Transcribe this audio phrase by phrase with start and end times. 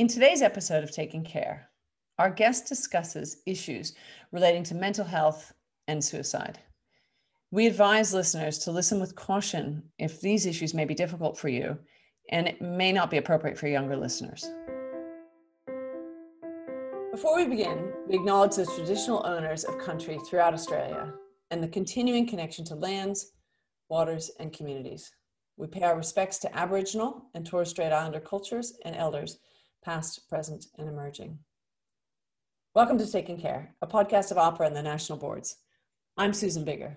[0.00, 1.68] In today's episode of Taking Care,
[2.18, 3.92] our guest discusses issues
[4.32, 5.52] relating to mental health
[5.88, 6.58] and suicide.
[7.50, 11.78] We advise listeners to listen with caution if these issues may be difficult for you
[12.30, 14.50] and it may not be appropriate for younger listeners.
[17.12, 21.12] Before we begin, we acknowledge the traditional owners of country throughout Australia
[21.50, 23.32] and the continuing connection to lands,
[23.90, 25.10] waters, and communities.
[25.58, 29.36] We pay our respects to Aboriginal and Torres Strait Islander cultures and elders,
[29.82, 31.38] past, present, and emerging.
[32.74, 35.56] Welcome to Taking Care, a podcast of Ahpra and the national boards.
[36.18, 36.96] I'm Susan Biggar.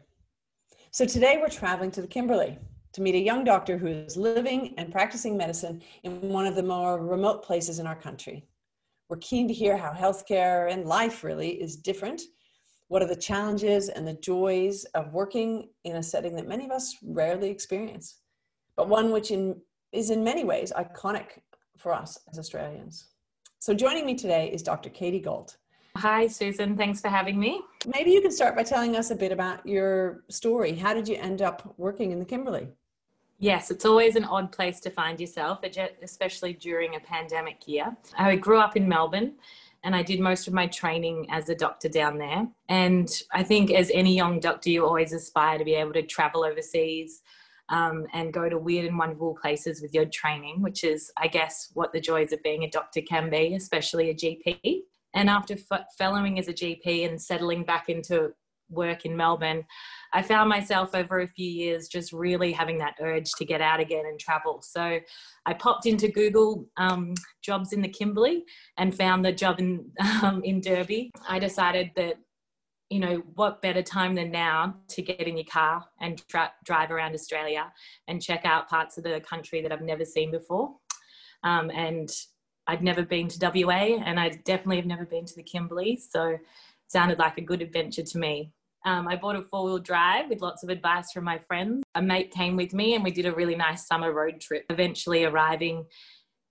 [0.92, 2.58] So today we're traveling to the Kimberley
[2.92, 6.64] to meet a young doctor who is living and practicing medicine in one of the
[6.64, 8.46] more remote places in our country.
[9.10, 12.22] We're keen to hear how healthcare and life really is different.
[12.90, 16.72] What are the challenges and the joys of working in a setting that many of
[16.72, 18.20] us rarely experience,
[18.76, 19.62] but one which in,
[19.94, 21.40] is in many ways iconic
[21.78, 23.06] for us as Australians.
[23.60, 24.90] So joining me today is Dr.
[24.90, 25.58] Katie Gault.
[25.98, 26.76] Hi, Susan.
[26.76, 27.62] Thanks for having me.
[27.94, 30.74] Maybe you can start by telling us a bit about your story.
[30.74, 32.68] How did you end up working in the Kimberley?
[33.40, 35.60] Yes, it's always an odd place to find yourself,
[36.02, 37.96] especially during a pandemic year.
[38.18, 39.34] I grew up in Melbourne
[39.84, 42.48] and I did most of my training as a doctor down there.
[42.70, 46.46] And I think, as any young doctor, you always aspire to be able to travel
[46.46, 47.22] overseas
[47.70, 51.72] um, and go to weird and wonderful places with your training, which is, I guess,
[51.74, 54.82] what the joys of being a doctor can be, especially a GP.
[55.14, 58.34] And after f- fellowing as a GP and settling back into
[58.70, 59.64] work in Melbourne,
[60.14, 63.80] I found myself over a few years just really having that urge to get out
[63.80, 64.62] again and travel.
[64.62, 65.00] So
[65.46, 68.44] I popped into Google um, jobs in the Kimberley
[68.78, 69.92] and found the job in
[70.24, 71.12] um, in Derby.
[71.28, 72.16] I decided that
[72.94, 76.92] you know what better time than now to get in your car and tra- drive
[76.92, 77.74] around Australia
[78.08, 80.76] and check out parts of the country that I've never seen before.
[81.44, 82.16] Um, and
[82.68, 85.98] I'd never been to WA, and I definitely have never been to the Kimberley.
[85.98, 86.42] So it
[86.88, 88.52] sounded like a good adventure to me.
[88.86, 91.84] Um, I bought a four wheel drive with lots of advice from my friends.
[91.96, 95.24] A mate came with me and we did a really nice summer road trip, eventually
[95.24, 95.86] arriving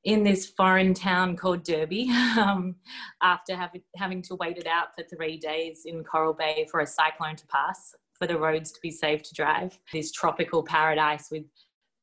[0.04, 2.74] in this foreign town called Derby um,
[3.22, 6.86] after having, having to wait it out for three days in Coral Bay for a
[6.86, 9.78] cyclone to pass, for the roads to be safe to drive.
[9.92, 11.44] This tropical paradise with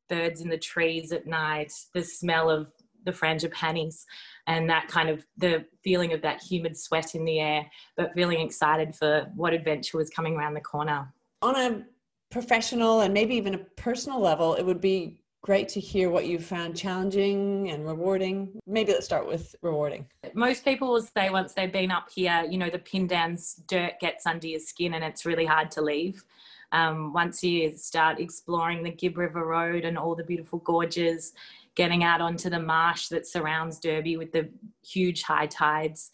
[0.08, 2.72] birds in the trees at night, the smell of
[3.06, 4.04] the frangipanis
[4.48, 8.42] and that kind of the feeling of that humid sweat in the air, but feeling
[8.42, 11.08] excited for what adventure was coming around the corner.
[11.42, 11.86] On a
[12.30, 16.38] professional and maybe even a personal level, it would be great to hear what you
[16.40, 18.60] found challenging and rewarding.
[18.68, 20.06] Maybe let's start with rewarding.
[20.34, 24.26] Most people will say once they've been up here, you know, the Pindans dirt gets
[24.26, 26.24] under your skin and it's really hard to leave.
[26.72, 31.34] Um, once you start exploring the Gibb River Road and all the beautiful gorges,
[31.76, 34.50] getting out onto the marsh that surrounds Derby with the
[34.86, 36.12] huge high tides,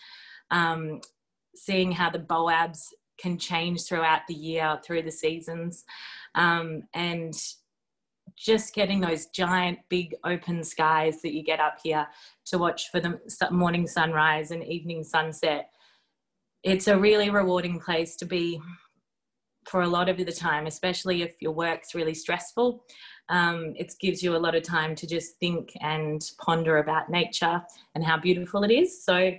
[0.51, 1.01] um,
[1.55, 5.83] seeing how the boabs can change throughout the year, through the seasons,
[6.35, 7.33] um, and
[8.37, 12.07] just getting those giant, big open skies that you get up here
[12.45, 13.19] to watch for the
[13.51, 15.69] morning sunrise and evening sunset.
[16.63, 18.61] It's a really rewarding place to be
[19.67, 22.83] for a lot of the time, especially if your work's really stressful
[23.29, 27.61] um, it gives you a lot of time to just think and ponder about nature
[27.95, 29.03] and how beautiful it is.
[29.03, 29.31] So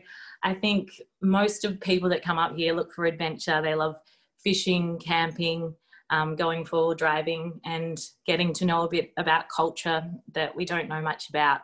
[0.43, 0.91] I think
[1.23, 3.63] most of people that come up here look for adventure.
[3.63, 3.97] They love
[4.43, 5.75] fishing, camping,
[6.11, 10.89] um, going for driving, and getting to know a bit about culture that we don't
[10.89, 11.61] know much about.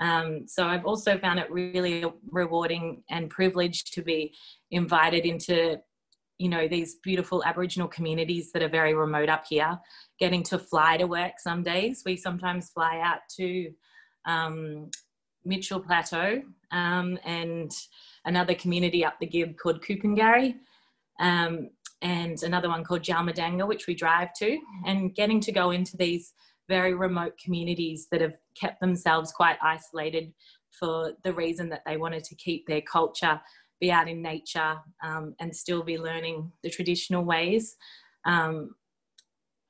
[0.00, 4.34] Um, so I've also found it really rewarding and privileged to be
[4.70, 5.78] invited into
[6.38, 9.76] you know these beautiful aboriginal communities that are very remote up here
[10.20, 13.72] getting to fly to work some days we sometimes fly out to
[14.24, 14.88] um,
[15.44, 16.40] mitchell plateau
[16.70, 17.72] um, and
[18.24, 20.54] another community up the gibb called Kupungarri,
[21.20, 21.70] um,
[22.02, 26.32] and another one called Jarlmadangah, which we drive to and getting to go into these
[26.68, 30.32] very remote communities that have kept themselves quite isolated
[30.70, 33.40] for the reason that they wanted to keep their culture
[33.80, 37.76] be out in nature um, and still be learning the traditional ways.
[38.24, 38.74] Um,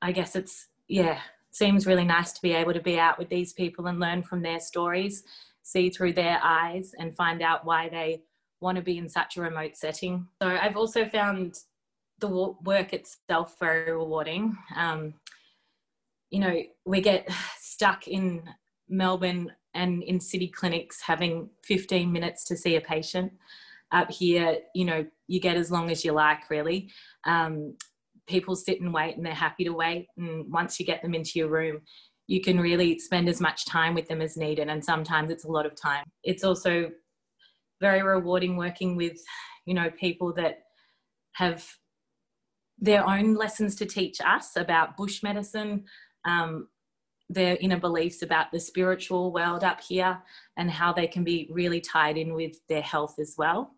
[0.01, 1.19] I guess it's, yeah,
[1.51, 4.41] seems really nice to be able to be out with these people and learn from
[4.41, 5.23] their stories,
[5.61, 8.23] see through their eyes, and find out why they
[8.61, 10.27] want to be in such a remote setting.
[10.41, 11.55] So I've also found
[12.19, 14.57] the work itself very rewarding.
[14.75, 15.13] Um,
[16.29, 17.29] you know, we get
[17.59, 18.43] stuck in
[18.87, 23.31] Melbourne and in city clinics having 15 minutes to see a patient
[23.91, 26.91] up here, you know, you get as long as you like, really.
[27.25, 27.75] Um,
[28.27, 30.07] people sit and wait and they're happy to wait.
[30.17, 31.81] And once you get them into your room,
[32.29, 35.51] you can really spend as much time with them as needed and sometimes it's a
[35.51, 36.89] lot of time it's also
[37.81, 39.17] very rewarding working with
[39.65, 40.59] you know people that
[41.33, 41.67] have
[42.81, 45.85] their own lessons to teach us about bush medicine
[46.25, 46.67] um,
[47.29, 50.19] their inner beliefs about the spiritual world up here
[50.57, 53.75] and how they can be really tied in with their health as well.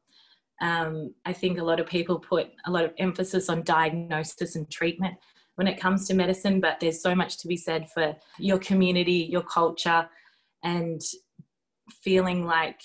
[0.62, 4.70] Um, i think a lot of people put a lot of emphasis on diagnosis and
[4.70, 5.16] treatment
[5.56, 9.28] when it comes to medicine, but there's so much to be said for your community,
[9.30, 10.08] your culture,
[10.64, 11.02] and
[12.04, 12.80] feeling like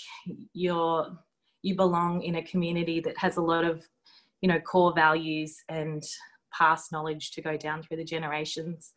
[0.53, 1.17] you're
[1.63, 3.85] you belong in a community that has a lot of
[4.47, 6.05] you know core values and
[6.57, 8.93] past knowledge to go down through the generations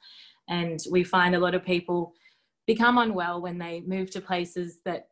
[0.48, 2.14] and we find a lot of people
[2.68, 5.08] become unwell when they move to places that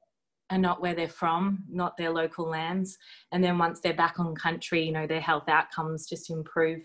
[0.52, 3.00] are not where they're from not their local lands
[3.32, 6.82] and then once they're back on country you know their health outcomes just improve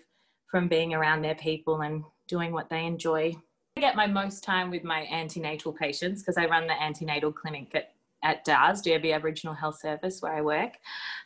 [0.52, 3.32] from being around their people and doing what they enjoy.
[3.76, 7.74] I get my most time with my antenatal patients because I run the antenatal clinic
[7.74, 10.74] at, at DAHS, Derby Aboriginal Health Service, where I work.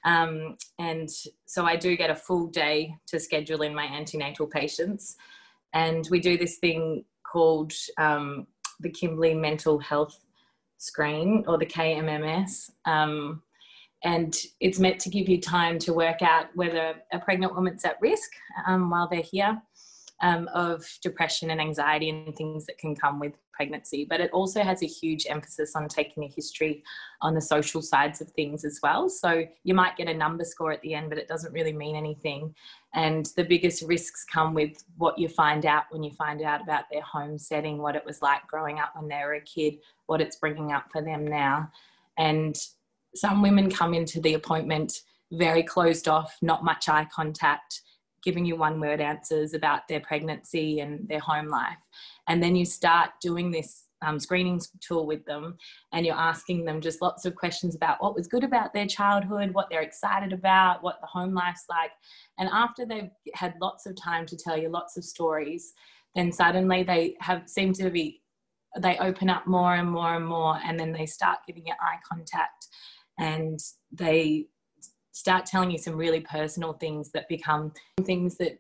[0.04, 1.08] Um, and
[1.46, 5.16] so I do get a full day to schedule in my antenatal patients.
[5.72, 8.46] And we do this thing called um,
[8.81, 10.19] the Kimberley Mental Health
[10.78, 12.70] Screen or the KMMS.
[12.84, 13.42] Um,
[14.04, 18.00] and it's meant to give you time to work out whether a pregnant woman's at
[18.00, 18.31] risk
[18.66, 19.60] um, while they're here
[20.22, 24.06] um, of depression and anxiety and things that can come with pregnancy.
[24.08, 26.82] But it also has a huge emphasis on taking a history
[27.20, 29.08] on the social sides of things as well.
[29.08, 31.96] So you might get a number score at the end, but it doesn't really mean
[31.96, 32.54] anything.
[32.94, 36.84] And the biggest risks come with what you find out when you find out about
[36.90, 39.76] their home setting, what it was like growing up when they were a kid,
[40.06, 41.70] what it's bringing up for them now.
[42.18, 42.56] And
[43.14, 45.00] some women come into the appointment
[45.32, 47.82] very closed off, not much eye contact,
[48.26, 51.78] giving you one word answers about their pregnancy and their home life.
[52.28, 55.56] And then you start doing this um, screening tool with them
[55.93, 59.55] and you're asking them just lots of questions about what was good about their childhood,
[59.55, 61.93] what they're excited about, what the home life's like.
[62.38, 65.73] And after they've had lots of time to tell you lots of stories,
[66.17, 68.23] then suddenly they have seem to be
[68.81, 71.99] they open up more and more and more and then they start giving you eye
[72.06, 72.67] contact
[73.19, 73.61] and
[73.93, 74.46] they
[75.16, 77.72] start telling you some really personal things that become
[78.04, 78.58] things that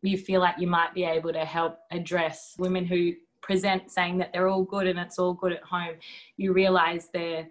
[0.00, 3.12] you feel like you might be able to help address women who
[3.42, 5.94] present saying that they're all good and it's all good at home
[6.38, 7.46] you realize they're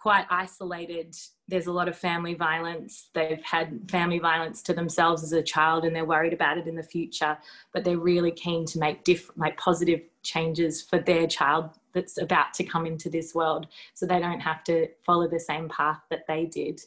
[0.00, 1.14] quite isolated.
[1.50, 3.10] There's a lot of family violence.
[3.12, 6.76] They've had family violence to themselves as a child and they're worried about it in
[6.76, 7.36] the future,
[7.72, 12.54] but they're really keen to make different, like positive changes for their child that's about
[12.54, 16.24] to come into this world so they don't have to follow the same path that
[16.28, 16.80] they did.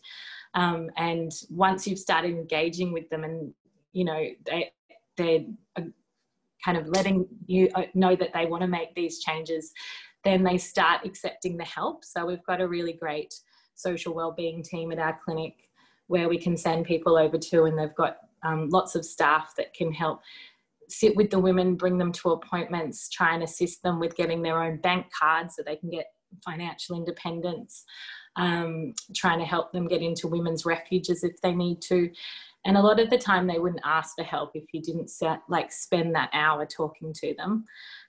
[0.54, 3.54] Um, and once you've started engaging with them and,
[3.92, 4.72] you know, they,
[5.18, 5.46] they're
[5.76, 5.82] uh,
[6.64, 9.74] kind of letting you uh, know that they want to make these changes,
[10.24, 12.06] then they start accepting the help.
[12.06, 13.34] So we've got a really great
[13.76, 15.56] social wellbeing team at our clinic
[16.08, 19.74] where we can send people over to, and they've got um, lots of staff that
[19.74, 20.22] can help
[20.90, 24.62] sit with the women, bring them to appointments, try and assist them with getting their
[24.62, 26.08] own bank card so they can get
[26.44, 27.86] financial independence,
[28.36, 32.10] um, trying to help them get into women's refuges if they need to.
[32.66, 35.42] And a lot of the time, they wouldn't ask for help if you didn't set,
[35.50, 37.66] like spend that hour talking to them.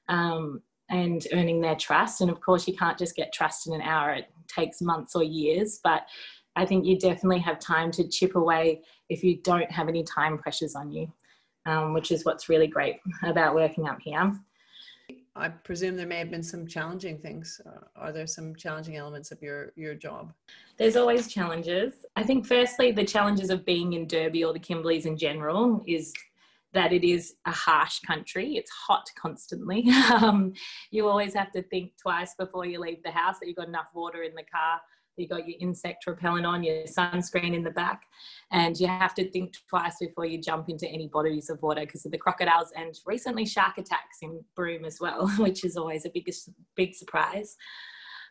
[0.09, 2.21] Um, and earning their trust.
[2.21, 5.23] And of course, you can't just get trust in an hour, it takes months or
[5.23, 5.81] years.
[5.83, 6.03] But
[6.57, 10.39] I think you definitely have time to chip away if you don't have any time
[10.39, 11.13] pressures on you,
[11.67, 14.33] um, which is what's really great about working up here.
[15.37, 17.61] I presume there may have been some challenging things.
[17.67, 20.33] Uh, are there some challenging elements of your your job?
[20.77, 22.07] There's always challenges.
[22.15, 26.13] I think firstly the challenges of being in Derby or the Kimberleys in general is
[26.75, 28.57] that it is a harsh country.
[28.57, 29.85] It's hot constantly.
[30.15, 30.53] Um,
[30.91, 33.89] you always have to think twice before you leave the house that you've got enough
[33.95, 34.81] water in the car,
[35.17, 38.03] you've got your insect repellent on, your sunscreen in the back,
[38.53, 42.05] and you have to think twice before you jump into any bodies of water because
[42.05, 46.11] of the crocodiles and recently shark attacks in Broome as well, which is always a
[46.11, 46.31] big,
[46.77, 47.57] big surprise.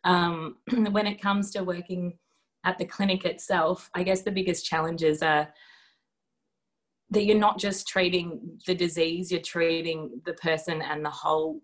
[0.04, 0.58] Um,
[0.92, 2.18] when it comes to working
[2.66, 5.54] at the clinic itself, I guess the biggest challenges are
[7.14, 11.62] that you're not just treating the disease, you're treating the person and the whole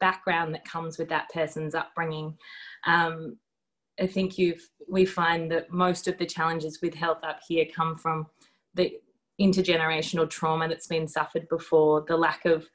[0.00, 2.36] background that comes with that person's upbringing.
[2.86, 3.36] Um,
[4.00, 7.96] I think you've we find that most of the challenges with health up here come
[7.96, 8.26] from
[8.74, 8.94] the
[9.40, 12.66] intergenerational trauma that's been suffered before, the lack of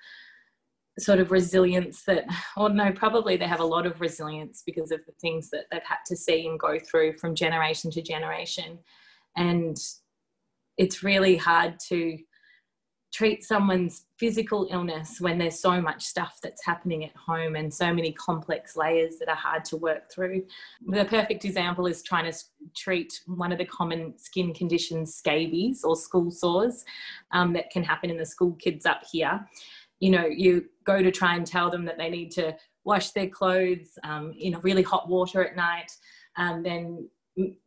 [1.00, 2.26] sort of resilience that,
[2.56, 5.82] or no, probably they have a lot of resilience because of the things that they've
[5.84, 8.78] had to see and go through from generation to generation.
[9.36, 9.76] And
[10.78, 12.18] it's really hard to
[13.14, 17.94] treat someone's physical illness when there's so much stuff that's happening at home and so
[17.94, 20.44] many complex layers that are hard to work through.
[20.88, 22.38] The perfect example is trying to
[22.76, 26.84] treat one of the common skin conditions, scabies or school sores,
[27.32, 29.46] um, that can happen in the school kids up here.
[30.00, 33.28] You know, you go to try and tell them that they need to wash their
[33.28, 35.92] clothes um, in really hot water at night.
[36.36, 37.08] Um, then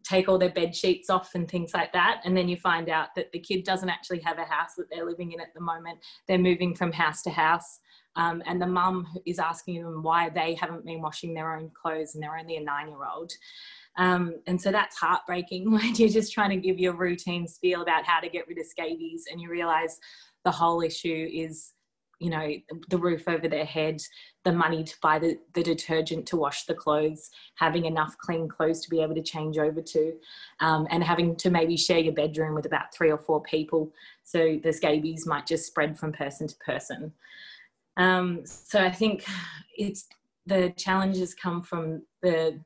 [0.04, 3.08] take all their bed sheets off and things like that and then you find out
[3.16, 5.98] that the kid doesn't actually have a house that they're living in at the moment.
[6.28, 7.80] They're moving from house to house.
[8.14, 12.14] Um, and the mum is asking them why they haven't been washing their own clothes
[12.14, 13.30] and they're only a nine year old
[13.98, 18.04] um, and so that's heartbreaking when you're just trying to give your routine spiel about
[18.04, 19.98] how to get rid of scabies and you realize
[20.44, 21.72] the whole issue is
[22.18, 22.50] you know
[22.88, 24.00] the roof over their head
[24.44, 28.80] the money to buy the, the detergent to wash the clothes having enough clean clothes
[28.80, 30.14] to be able to change over to
[30.60, 33.92] um, and having to maybe share your bedroom with about three or four people.
[34.24, 37.12] So the scabies might just spread from person to person.
[37.96, 39.24] Um, so i think
[39.76, 40.06] it's
[40.44, 42.60] the challenges come from the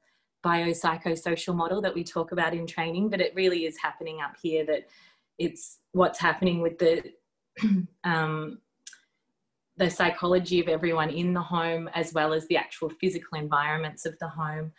[0.44, 4.64] biopsychosocial model that we talk about in training but it really is happening up here
[4.66, 4.88] that
[5.38, 7.12] it's what's happening with the
[8.04, 8.58] um,
[9.80, 14.14] the psychology of everyone in the home as well as the actual physical environments of
[14.20, 14.70] the home.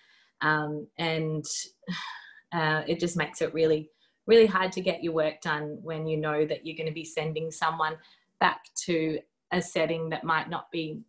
[0.41, 1.43] Um, and
[2.53, 3.89] uh, it just makes it really
[4.27, 7.03] really hard to get your work done when you know that you're going to be
[7.03, 7.96] sending someone
[8.39, 9.17] back to
[9.51, 11.01] a setting that might not be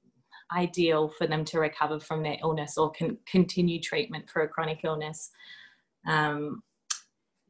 [0.57, 4.81] ideal for them to recover from their illness or can continue treatment for a chronic
[4.83, 5.31] illness.
[6.09, 6.63] Um,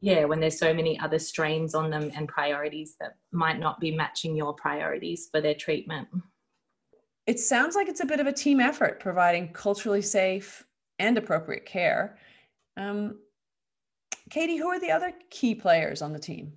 [0.01, 3.95] yeah, when there's so many other strains on them and priorities that might not be
[3.95, 6.09] matching your priorities for their treatment
[7.25, 10.65] it sounds like it's a bit of a team effort providing culturally safe
[10.99, 12.17] and appropriate care.
[12.77, 13.19] Um,
[14.29, 16.53] Katie, who are the other key players on the team?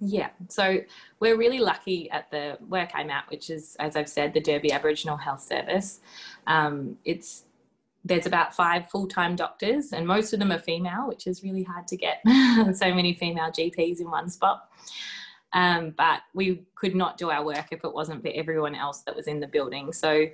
[0.00, 0.80] Yeah, so
[1.20, 4.72] we're really lucky at the work I'm at, which is, as I've said, the Derby
[4.72, 6.00] Aboriginal Health Service.
[6.46, 7.44] Um, it's
[8.06, 11.86] there's about five full-time doctors, and most of them are female, which is really hard
[11.88, 12.20] to get.
[12.76, 14.68] so many female GPs in one spot.
[15.54, 19.14] Um, but we could not do our work if it wasn't for everyone else that
[19.14, 19.92] was in the building.
[19.92, 20.26] So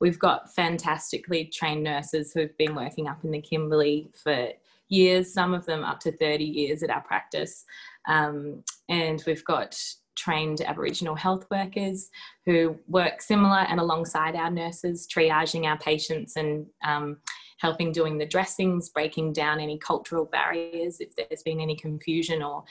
[0.00, 4.50] we've got fantastically trained nurses who've been working up in the Kimberley for
[4.88, 7.64] years, some of them up to 30 years at our practice.
[8.06, 9.76] Um, and we've got
[10.16, 12.10] trained Aboriginal health workers
[12.44, 17.18] who work similar and alongside our nurses, triaging our patients and um,
[17.58, 22.64] helping doing the dressings, breaking down any cultural barriers if there's been any confusion or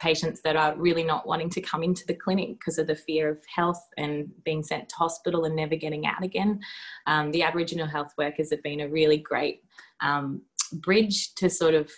[0.00, 3.30] patients that are really not wanting to come into the clinic because of the fear
[3.30, 6.58] of health and being sent to hospital and never getting out again.
[7.06, 9.62] Um, the Aboriginal health workers have been a really great
[10.00, 10.42] um,
[10.72, 11.90] bridge to sort of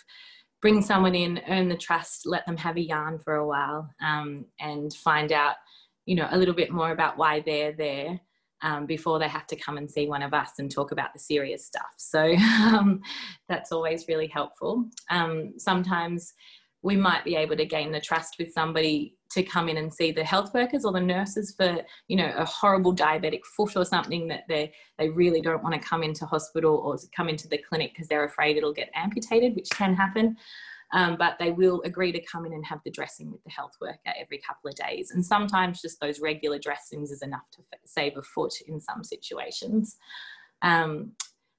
[0.61, 4.45] bring someone in, earn the trust, let them have a yarn for a while, um,
[4.59, 5.55] and find out,
[6.05, 8.19] you know, a little bit more about why they're there.
[8.61, 11.19] Um, before they have to come and see one of us and talk about the
[11.19, 11.95] serious stuff.
[11.97, 13.01] So um,
[13.49, 14.85] that's always really helpful.
[15.09, 16.33] Um, sometimes
[16.83, 20.11] we might be able to gain the trust with somebody to come in and see
[20.11, 24.27] the health workers or the nurses for you know a horrible diabetic foot or something
[24.27, 27.91] that they they really don't want to come into hospital or come into the clinic
[27.93, 30.35] because they're afraid it'll get amputated which can happen.
[30.91, 33.71] Um, but they will agree to come in and have the dressing with the health
[33.81, 35.09] worker every couple of days.
[35.09, 39.97] And sometimes just those regular dressings is enough to save a foot in some situations.
[40.61, 41.13] Um,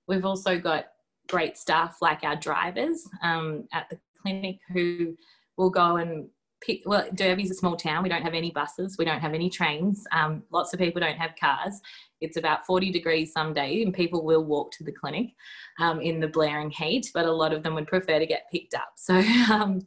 [0.07, 0.85] we've also got
[1.29, 5.17] great staff like our drivers um, at the clinic who
[5.57, 6.29] will go and
[6.65, 6.83] pick.
[6.87, 8.03] Well, Derby's a small town.
[8.03, 8.97] We don't have any buses.
[8.99, 10.05] We don't have any trains.
[10.13, 11.81] Um, lots of people don't have cars.
[12.21, 15.35] It's about 40 degrees some days, and people will walk to the clinic
[15.79, 18.75] um, in the blaring heat, but a lot of them would prefer to get picked
[18.75, 18.93] up.
[18.97, 19.17] So
[19.53, 19.81] um,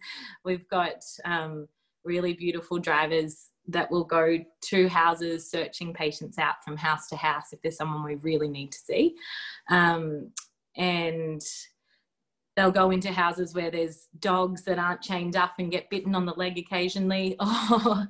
[0.46, 1.68] we've got um,
[2.04, 7.52] really beautiful drivers that will go to houses searching patients out from house to house
[7.52, 9.16] if there's someone we really need to see.
[9.70, 10.32] Um,
[10.76, 11.42] and
[12.58, 16.26] they'll go into houses where there's dogs that aren't chained up and get bitten on
[16.26, 17.38] the leg occasionally
[17.86, 18.08] or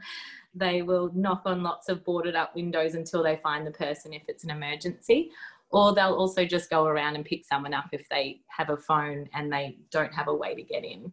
[0.56, 4.24] they will knock on lots of boarded up windows until they find the person if
[4.28, 5.30] it's an emergency.
[5.70, 9.28] Or they'll also just go around and pick someone up if they have a phone
[9.34, 11.12] and they don't have a way to get in.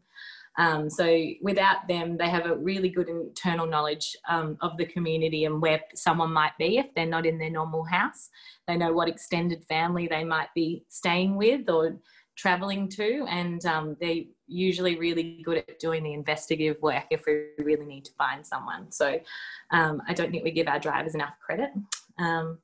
[0.56, 1.04] Um, so
[1.42, 5.80] without them they have a really good internal knowledge um, of the community and where
[5.96, 8.30] someone might be if they're not in their normal house.
[8.68, 11.98] They know what extended family they might be staying with or
[12.36, 17.48] traveling to, and um, they're usually really good at doing the investigative work if we
[17.58, 18.90] really need to find someone.
[18.90, 19.20] So
[19.70, 21.70] um, I don't think we give our drivers enough credit.
[22.18, 22.58] Um,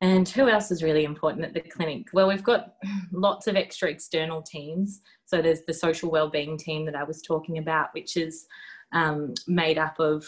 [0.00, 2.08] and who else is really important at the clinic?
[2.12, 2.74] Well, we've got
[3.12, 5.00] lots of extra external teams.
[5.26, 8.46] So there's the social wellbeing team that I was talking about, which is
[8.92, 10.26] um, made up of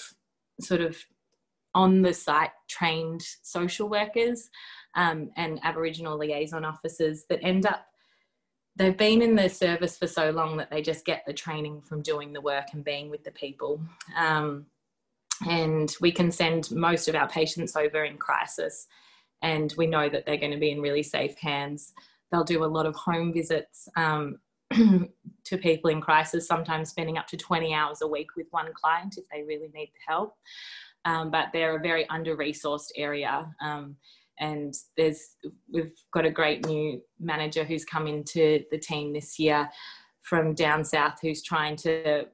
[0.60, 0.96] sort of
[1.74, 4.48] on the site trained social workers
[4.94, 7.86] um, and Aboriginal liaison officers that end up
[8.76, 12.02] they've been in the service for so long that they just get the training from
[12.02, 13.80] doing the work and being with the people.
[14.16, 14.66] Um,
[15.48, 18.86] and we can send most of our patients over in crisis,
[19.42, 21.92] and we know that they're going to be in really safe hands.
[22.30, 24.38] They'll do a lot of home visits um,
[24.72, 29.18] to people in crisis, sometimes spending up to 20 hours a week with one client
[29.18, 30.34] if they really need the help.
[31.04, 33.46] Um, but they're a very under resourced area.
[33.60, 33.96] Um,
[34.40, 35.36] and there's
[35.72, 39.68] we've got a great new manager who's come into the team this year
[40.22, 42.24] from down south who's trying to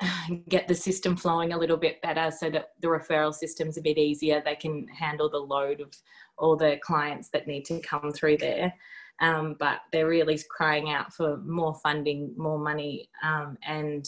[0.48, 3.98] get the system flowing a little bit better so that the referral system's a bit
[3.98, 4.42] easier.
[4.44, 5.92] They can handle the load of
[6.38, 8.72] all the clients that need to come through there.
[9.20, 14.04] Um, but they're really crying out for more funding more money um, and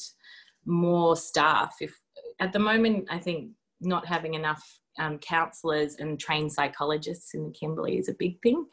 [0.67, 1.77] more staff.
[1.81, 1.95] If
[2.41, 3.51] at the moment i think
[3.81, 8.67] not having enough um, counsellors and trained psychologists in the Kimberley is a big thing.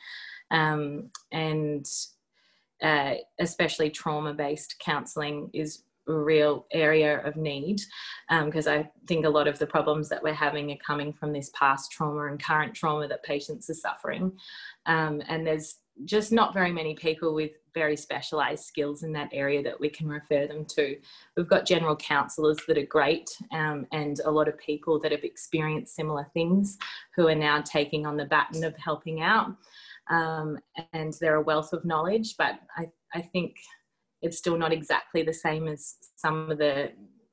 [0.51, 1.85] Um, and
[2.81, 7.79] uh, especially trauma based counselling is a real area of need
[8.43, 11.31] because um, I think a lot of the problems that we're having are coming from
[11.31, 14.31] this past trauma and current trauma that patients are suffering.
[14.87, 19.61] Um, and there's just not very many people with very specialized skills in that area
[19.63, 20.97] that we can refer them to.
[21.35, 25.23] We've got general counsellors that are great um, and a lot of people that have
[25.23, 26.77] experienced similar things
[27.15, 29.55] who are now taking on the baton of helping out.
[30.09, 30.57] Um,
[30.93, 33.55] and they're a wealth of knowledge, but I, I think
[34.21, 36.91] it's still not exactly the same as some of the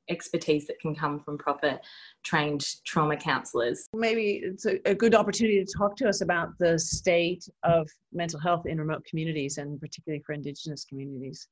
[0.08, 1.78] expertise that can come from proper
[2.24, 3.86] trained trauma counsellors.
[3.94, 8.40] Maybe it's a, a, good opportunity to talk to us about the state of mental
[8.40, 11.48] health in remote communities and particularly for Indigenous communities.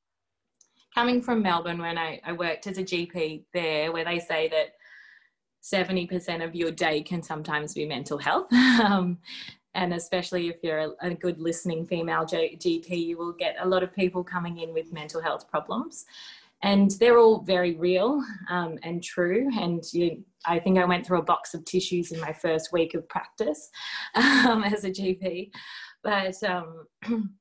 [0.94, 4.74] Coming from Melbourne, when I, I worked as a GP there, where they say that
[5.62, 8.50] 70% of your day can sometimes be mental health.
[8.52, 9.18] um,
[9.74, 13.68] and especially if you're a, a good listening female G- GP, you will get a
[13.68, 16.06] lot of people coming in with mental health problems
[16.62, 19.48] and they're all very real um, and true.
[19.58, 22.94] And you, I think I went through a box of tissues in my first week
[22.94, 23.70] of practice
[24.14, 25.50] um, as a GP.
[26.02, 26.86] But um,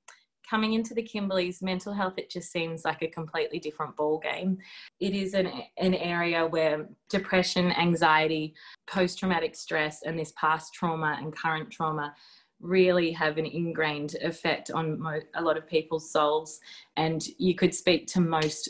[0.50, 4.58] coming into the Kimberleys, mental health, it just seems like a completely different ball game.
[5.00, 8.54] It is an, an area where depression, anxiety,
[8.88, 12.14] post traumatic stress, and this past trauma and current trauma
[12.62, 16.60] really have an ingrained effect on mo- a lot of people's souls.
[16.98, 18.70] And you could speak to most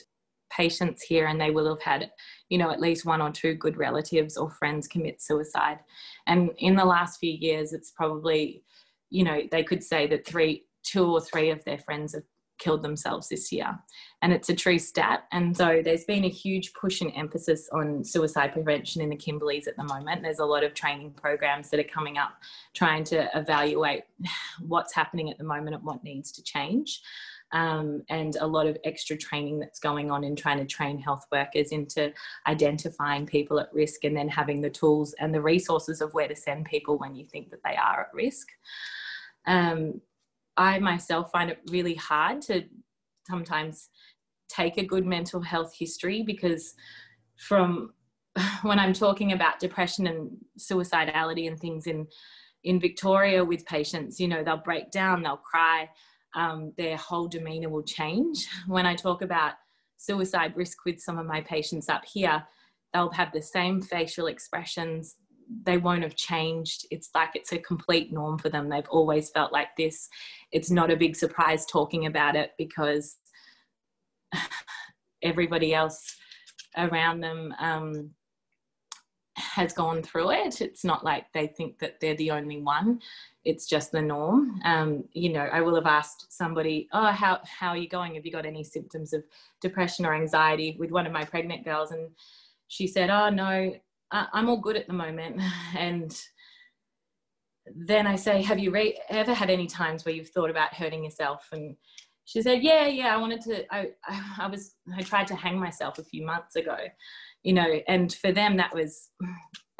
[0.49, 2.12] patients here and they will have had
[2.49, 5.79] you know at least one or two good relatives or friends commit suicide.
[6.27, 8.63] And in the last few years it's probably
[9.10, 12.23] you know they could say that three two or three of their friends have
[12.58, 13.77] killed themselves this year.
[14.21, 15.25] And it's a true stat.
[15.31, 19.67] And so there's been a huge push and emphasis on suicide prevention in the kimberleys
[19.67, 20.21] at the moment.
[20.21, 22.34] There's a lot of training programs that are coming up
[22.73, 24.03] trying to evaluate
[24.62, 27.01] what's happening at the moment and what needs to change
[27.55, 31.25] um, and a lot of extra training that's going on in trying to train health
[31.31, 32.11] workers into
[32.47, 36.35] identifying people at risk and then having the tools and the resources of where to
[36.35, 38.49] send people when you think that they are at risk.
[39.47, 40.01] Um,
[40.57, 42.65] I myself find it really hard to
[43.25, 43.89] sometimes
[44.49, 46.73] take a good mental health history because
[47.37, 47.93] from
[48.63, 52.05] when I'm talking about depression and suicidality and things in
[52.65, 55.87] in Victoria with patients, you know, they'll break down, they'll cry,
[56.36, 58.48] um, their whole demeanor will change.
[58.67, 59.54] When I talk about
[59.98, 62.45] suicide risk with some of my patients up here,
[62.93, 65.15] they'll have the same facial expressions.
[65.63, 66.86] They won't have changed.
[66.91, 68.69] It's like it's a complete norm for them.
[68.69, 70.10] They've always felt like this.
[70.52, 73.17] It's not a big surprise talking about it because
[75.24, 76.15] everybody else
[76.78, 78.12] around them um,
[79.36, 80.62] has gone through it.
[80.62, 83.00] It's not like they think that they're the only one
[83.45, 84.60] it's just the norm.
[84.65, 88.15] Um, you know, I will have asked somebody, "Oh, how how are you going?
[88.15, 89.23] Have you got any symptoms of
[89.62, 92.10] depression or anxiety?" With one of my pregnant girls, and
[92.67, 93.73] she said, "Oh no,
[94.12, 95.41] I'm all good at the moment."
[95.77, 96.19] And
[97.75, 101.03] then I say, "Have you re- ever had any times where you've thought about hurting
[101.03, 101.77] yourself?" And
[102.25, 103.73] she said, "Yeah, yeah, I wanted to.
[103.73, 103.91] I,
[104.39, 104.75] I was.
[104.95, 106.77] I tried to hang myself a few months ago,
[107.43, 107.79] you know.
[107.88, 109.10] And for them, that was."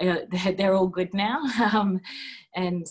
[0.02, 0.18] Uh,
[0.58, 1.40] they're all good now,
[1.72, 2.02] um,
[2.54, 2.86] and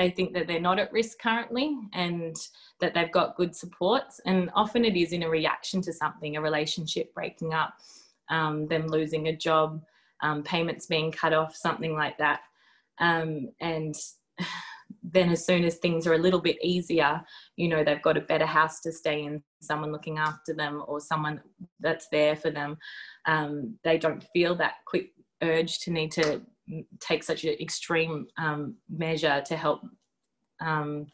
[0.00, 2.34] they think that they're not at risk currently and
[2.80, 4.18] that they've got good supports.
[4.24, 7.74] And often it is in a reaction to something, a relationship breaking up,
[8.30, 9.82] um, them losing a job,
[10.22, 12.40] um, payments being cut off, something like that.
[12.98, 13.94] Um, and
[15.02, 17.20] then as soon as things are a little bit easier,
[17.56, 21.00] you know, they've got a better house to stay in, someone looking after them or
[21.00, 21.42] someone
[21.78, 22.78] that's there for them.
[23.26, 25.10] Um, they don't feel that quick
[25.42, 26.40] urge to need to
[27.00, 29.82] take such an extreme um, measure to help
[30.60, 31.06] um,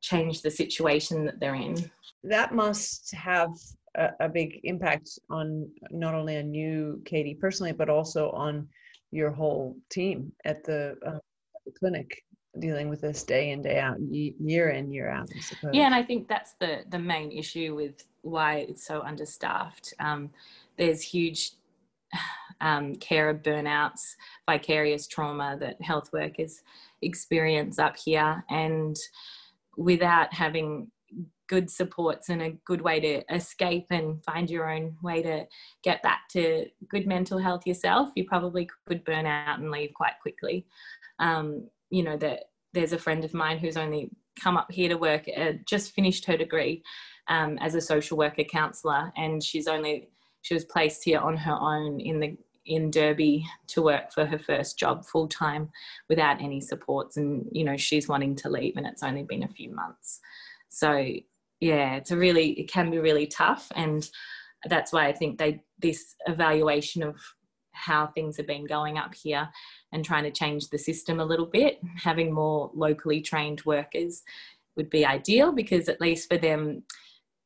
[0.00, 1.90] change the situation that they're in.
[2.24, 3.50] That must have
[3.96, 8.68] a, a, big impact on not only on you, Katie, personally, but also on
[9.10, 11.18] your whole team at the, uh,
[11.66, 12.24] the clinic
[12.58, 15.28] dealing with this day in day out year in year out
[15.72, 20.28] yeah and i think that's the the main issue with why it's so understaffed um,
[20.76, 21.52] there's huge
[22.60, 24.14] um, carer burnouts
[24.48, 26.62] vicarious trauma that health workers
[27.02, 28.96] experience up here and
[29.76, 30.90] without having
[31.48, 35.44] good supports and a good way to escape and find your own way to
[35.82, 40.12] get back to good mental health yourself, you probably could burn out and leave quite
[40.22, 40.64] quickly.
[41.18, 44.96] Um, you know, that there's a friend of mine who's only come up here to
[44.96, 46.84] work, uh, just finished her degree
[47.26, 50.08] um, as a social worker counselor, and she's only
[50.42, 54.38] she was placed here on her own in the in Derby to work for her
[54.38, 55.70] first job full time
[56.08, 59.48] without any supports, and you know she's wanting to leave, and it's only been a
[59.48, 60.20] few months.
[60.68, 61.06] So
[61.60, 64.08] yeah, it's a really it can be really tough, and
[64.68, 67.16] that's why I think they this evaluation of
[67.72, 69.48] how things have been going up here
[69.92, 74.22] and trying to change the system a little bit, having more locally trained workers
[74.76, 76.82] would be ideal because at least for them,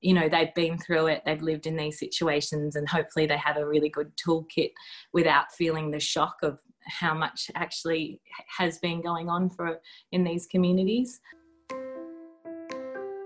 [0.05, 3.57] you know, they've been through it, they've lived in these situations, and hopefully they have
[3.57, 4.71] a really good toolkit
[5.15, 8.21] without feeling the shock of how much actually
[8.59, 9.81] has been going on for
[10.13, 11.19] in these communities.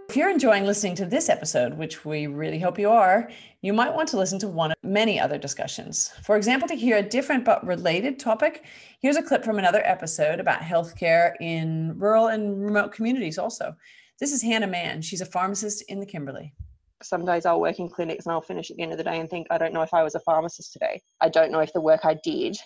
[0.08, 3.28] If you're enjoying listening to this episode, which we really hope you are,
[3.60, 6.12] you might want to listen to one of many other discussions.
[6.22, 8.64] For example, to hear a different but related topic,
[9.00, 13.74] here's a clip from another episode about healthcare in rural and remote communities also.
[14.20, 15.02] This is Hannah Mann.
[15.02, 16.54] She's a pharmacist in the Kimberley.
[17.02, 19.20] Some days I'll work in clinics and I'll finish at the end of the day
[19.20, 21.00] and think, I don't know if I was a pharmacist today.
[21.20, 22.56] I don't know if the work I did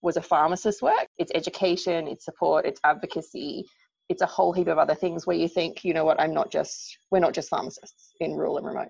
[0.00, 1.08] was a pharmacist work.
[1.18, 3.64] It's education, it's support, it's advocacy,
[4.08, 6.50] it's a whole heap of other things where you think, you know what, I'm not
[6.50, 8.88] just, we're not just pharmacists in rural and remote.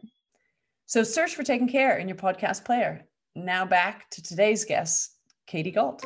[0.87, 3.05] So search for Taking Care in your podcast player.
[3.35, 6.05] Now back to today's guest, Katie Gault.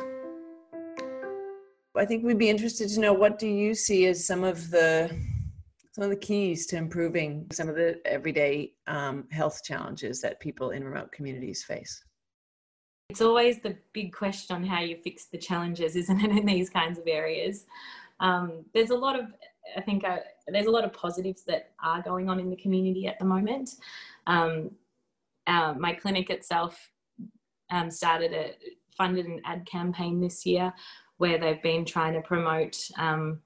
[1.95, 5.09] I think we'd be interested to know what do you see as some of the
[5.97, 10.69] some of the keys to improving some of the everyday um, health challenges that people
[10.69, 12.03] in remote communities face.
[13.09, 16.69] It's always the big question on how you fix the challenges, isn't it, in these
[16.69, 17.65] kinds of areas?
[18.19, 19.27] um, there's a lot of
[19.75, 23.05] I think uh, there's a lot of positives that are going on in the community
[23.05, 23.71] at the moment.
[24.25, 24.71] Um,
[25.45, 26.89] uh, my clinic itself
[27.69, 28.53] um, started a
[28.97, 30.73] funded an ad campaign this year
[31.17, 33.41] where they've been trying to promote um,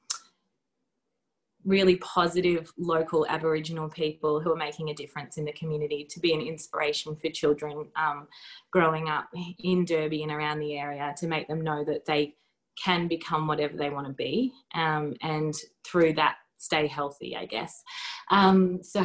[1.65, 6.33] really positive local Aboriginal people who are making a difference in the community to be
[6.33, 8.27] an inspiration for children um,
[8.71, 12.35] growing up in Derby and around the area to make them know that they
[12.81, 15.53] can become whatever they want to be um, and
[15.85, 17.83] through that stay healthy i guess.
[18.29, 19.03] Um, so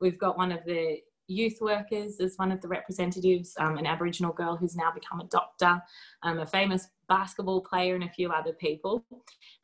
[0.00, 0.98] we've got one of the
[1.28, 5.26] youth workers as one of the representatives um, an aboriginal girl who's now become a
[5.26, 5.80] doctor
[6.22, 9.04] um, a famous basketball player and a few other people.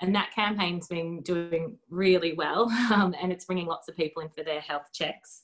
[0.00, 4.30] And that campaign's been doing really well um, and it's bringing lots of people in
[4.30, 5.42] for their health checks.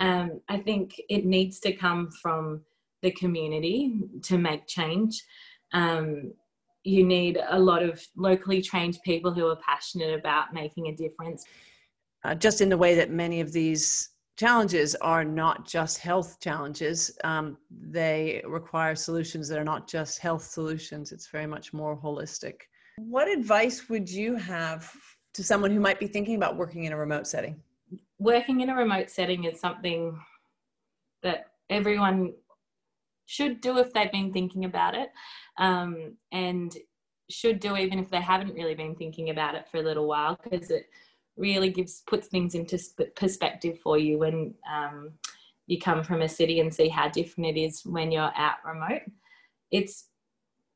[0.00, 2.62] Um, i think it needs to come from
[3.02, 5.22] the community to make change.
[5.72, 6.32] Um,
[6.82, 11.44] you need a lot of locally trained people who are passionate about making a difference.
[12.24, 17.16] Uh, just in the way that many of these challenges are not just health challenges,
[17.22, 22.62] um, they require solutions that are not just health solutions, it's very much more holistic.
[22.96, 24.90] What advice would you have
[25.34, 27.60] to someone who might be thinking about working in a remote setting?
[28.18, 30.18] Working in a remote setting is something
[31.22, 32.32] that everyone
[33.26, 35.10] should do if they've been thinking about it,
[35.58, 36.76] um, and
[37.30, 40.38] should do even if they haven't really been thinking about it for a little while,
[40.42, 40.86] because it
[41.36, 42.78] really gives puts things into
[43.16, 45.12] perspective for you when um,
[45.66, 49.02] you come from a city and see how different it is when you're out remote.
[49.70, 50.08] It's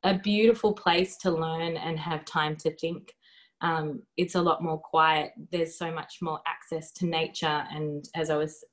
[0.02, 3.14] a beautiful place to learn and have time to think.
[3.60, 5.32] Um, it's a lot more quiet.
[5.50, 8.64] There's so much more access to nature, and as I was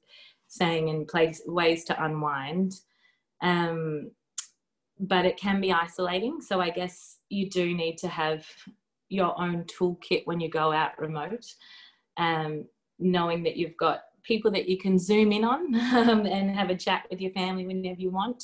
[0.48, 2.74] saying, in place ways to unwind.
[3.42, 4.12] Um,
[5.00, 6.40] but it can be isolating.
[6.42, 8.46] So I guess you do need to have
[9.10, 11.46] your own toolkit when you go out remote,
[12.18, 12.66] um,
[13.00, 16.76] knowing that you've got people that you can zoom in on um, and have a
[16.76, 18.44] chat with your family whenever you want.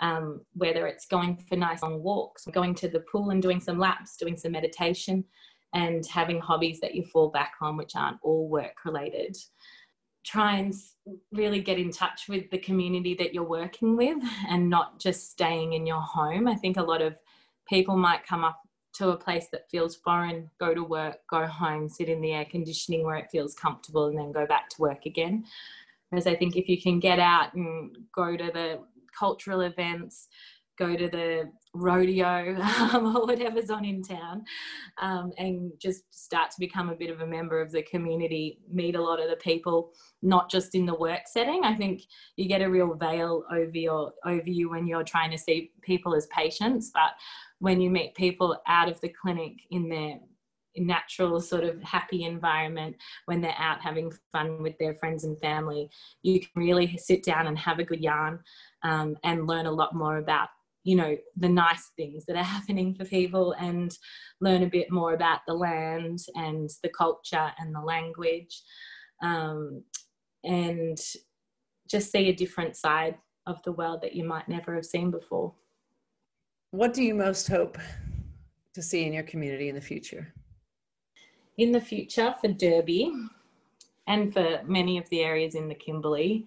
[0.00, 3.78] Um, whether it's going for nice long walks, going to the pool and doing some
[3.78, 5.24] laps, doing some meditation,
[5.72, 9.36] and having hobbies that you fall back on, which aren't all work related
[10.24, 10.74] try and
[11.32, 15.74] really get in touch with the community that you're working with and not just staying
[15.74, 16.48] in your home.
[16.48, 17.14] I think a lot of
[17.68, 18.58] people might come up
[18.94, 22.44] to a place that feels foreign, go to work, go home, sit in the air
[22.44, 25.44] conditioning where it feels comfortable, and then go back to work again.
[26.10, 28.80] Whereas I think if you can get out and go to the
[29.16, 30.28] cultural events,
[30.78, 32.56] go to the rodeo
[32.92, 34.44] um, or whatever's on in town
[35.00, 38.94] um, and just start to become a bit of a member of the community meet
[38.94, 41.62] a lot of the people not just in the work setting.
[41.64, 42.02] I think
[42.36, 46.14] you get a real veil over your over you when you're trying to see people
[46.14, 47.12] as patients but
[47.58, 50.18] when you meet people out of the clinic in their
[50.76, 55.88] natural sort of happy environment when they're out having fun with their friends and family
[56.22, 58.40] you can really sit down and have a good yarn
[58.82, 60.48] um, and learn a lot more about
[60.84, 63.96] you know the nice things that are happening for people and
[64.40, 68.62] learn a bit more about the land and the culture and the language.
[69.22, 69.82] Um,
[70.44, 70.98] and
[71.88, 73.16] just see a different side
[73.46, 75.52] of the world that you might never have seen before.
[76.70, 77.78] What do you most hope
[78.74, 80.32] to see in your community in the future?
[81.56, 83.12] In the future for derby
[84.06, 86.46] and for many of the areas in the kimberley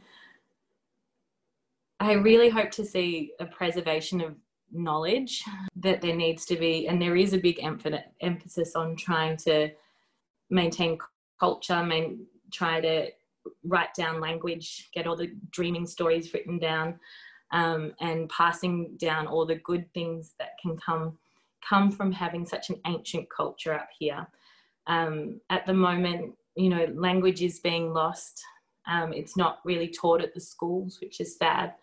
[1.99, 4.35] I really hope to see a preservation of
[4.71, 5.43] knowledge
[5.77, 7.59] that there needs to be, and there is a big
[8.21, 9.69] emphasis on trying to
[10.49, 10.97] maintain
[11.39, 13.07] culture, main, try to
[13.63, 16.99] write down language, get all the dreaming stories written down,
[17.51, 21.17] um, and passing down all the good things that can come
[21.67, 24.25] come from having such an ancient culture up here.
[24.85, 28.41] Um, at the moment, you know, language is being lost.
[28.87, 31.73] Um, it's not really taught at the schools, which is sad.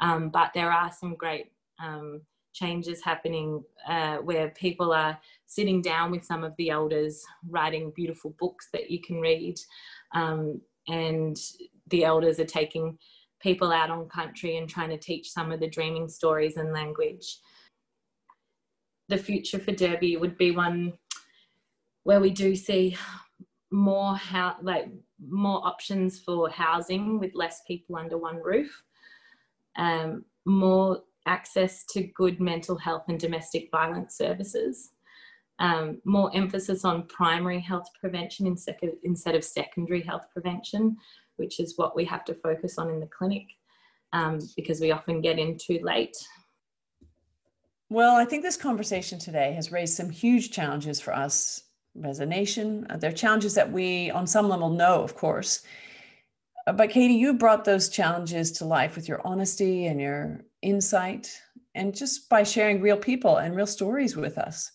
[0.00, 2.20] Um, but there are some great um,
[2.52, 8.34] changes happening uh, where people are sitting down with some of the elders, writing beautiful
[8.38, 9.58] books that you can read.
[10.14, 11.36] Um, and
[11.88, 12.98] the elders are taking
[13.40, 17.38] people out on country and trying to teach some of the dreaming stories and language.
[19.08, 20.94] The future for Derby would be one
[22.02, 22.96] where we do see
[23.70, 24.88] more how like
[25.28, 28.82] more options for housing with less people under one roof,
[29.76, 34.92] um, more access to good mental health and domestic violence services,
[35.58, 40.96] um, more emphasis on primary health prevention instead of secondary health prevention,
[41.36, 43.46] which is what we have to focus on in the clinic
[44.12, 46.16] um, because we often get in too late.
[47.90, 51.62] Well, I think this conversation today has raised some huge challenges for us
[52.04, 52.86] as a nation.
[52.90, 55.62] Uh, they're challenges that we, on some level, know, of course.
[56.66, 61.32] Uh, but Katie, you brought those challenges to life with your honesty and your insight,
[61.74, 64.72] and just by sharing real people and real stories with us.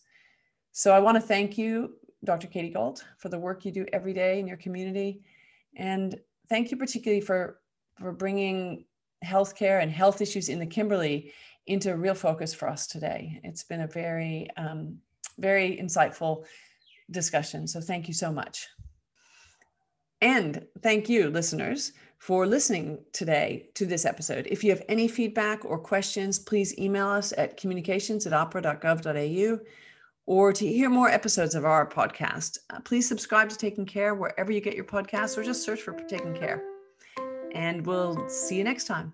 [0.71, 2.47] So I want to thank you, Dr.
[2.47, 5.21] Katie Gault, for the work you do every day in your community.
[5.75, 7.59] And thank you particularly for,
[7.99, 8.85] for bringing
[9.23, 11.31] healthcare and health issues in the Kimberley
[11.67, 13.39] into real focus for us today.
[13.43, 14.97] It's been a very, um,
[15.37, 16.45] very insightful
[17.11, 17.67] discussion.
[17.67, 18.67] So thank you so much.
[20.21, 24.47] And thank you, listeners, for listening today to this episode.
[24.49, 29.59] If you have any feedback or questions, please email us at communications at ahpra.gov.au.
[30.25, 34.53] Or to hear more episodes of our podcast, uh, please subscribe to Taking Care wherever
[34.53, 36.63] you get your podcasts or just search for Taking Care.
[37.53, 39.11] And we'll see you next time.